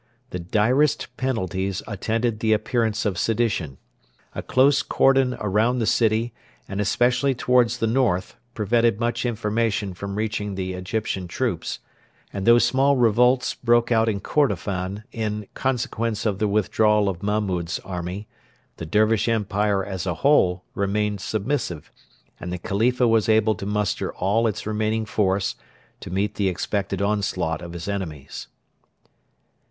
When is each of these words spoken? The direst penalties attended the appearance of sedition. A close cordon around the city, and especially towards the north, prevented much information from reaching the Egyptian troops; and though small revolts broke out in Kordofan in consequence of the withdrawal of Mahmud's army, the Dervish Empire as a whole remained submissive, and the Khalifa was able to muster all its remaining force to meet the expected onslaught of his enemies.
The 0.31 0.39
direst 0.39 1.15
penalties 1.15 1.83
attended 1.87 2.39
the 2.39 2.53
appearance 2.53 3.05
of 3.05 3.19
sedition. 3.19 3.77
A 4.33 4.41
close 4.41 4.81
cordon 4.81 5.35
around 5.39 5.77
the 5.77 5.85
city, 5.85 6.33
and 6.67 6.81
especially 6.81 7.35
towards 7.35 7.77
the 7.77 7.85
north, 7.85 8.35
prevented 8.55 8.99
much 8.99 9.27
information 9.27 9.93
from 9.93 10.15
reaching 10.15 10.55
the 10.55 10.73
Egyptian 10.73 11.27
troops; 11.27 11.77
and 12.33 12.47
though 12.47 12.57
small 12.57 12.97
revolts 12.97 13.53
broke 13.53 13.91
out 13.91 14.09
in 14.09 14.21
Kordofan 14.21 15.03
in 15.11 15.45
consequence 15.53 16.25
of 16.25 16.39
the 16.39 16.47
withdrawal 16.47 17.07
of 17.07 17.21
Mahmud's 17.21 17.77
army, 17.85 18.27
the 18.77 18.87
Dervish 18.87 19.27
Empire 19.29 19.85
as 19.85 20.07
a 20.07 20.15
whole 20.25 20.63
remained 20.73 21.21
submissive, 21.21 21.91
and 22.39 22.51
the 22.51 22.57
Khalifa 22.57 23.07
was 23.07 23.29
able 23.29 23.53
to 23.53 23.67
muster 23.67 24.11
all 24.15 24.47
its 24.47 24.65
remaining 24.65 25.05
force 25.05 25.53
to 25.99 26.09
meet 26.09 26.33
the 26.33 26.49
expected 26.49 27.03
onslaught 27.03 27.61
of 27.61 27.73
his 27.73 27.87
enemies. 27.87 28.47